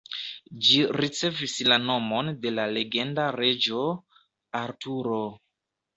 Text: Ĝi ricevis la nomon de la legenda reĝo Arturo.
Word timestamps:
Ĝi 0.67 0.79
ricevis 0.97 1.53
la 1.73 1.77
nomon 1.83 2.33
de 2.45 2.53
la 2.55 2.65
legenda 2.79 3.27
reĝo 3.39 3.85
Arturo. 4.65 5.25